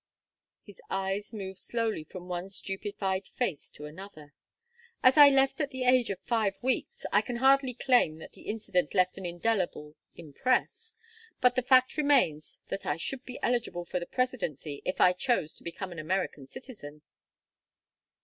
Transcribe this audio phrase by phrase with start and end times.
[0.63, 4.33] His eyes moved slowly from one stupefied face to another.
[5.03, 8.47] "As I left at the age of five weeks I can hardly claim that the
[8.47, 10.95] incident left an indelible impress.
[11.39, 15.55] But the fact remains that I should be eligible for the presidency if I chose
[15.57, 17.03] to become an American citizen."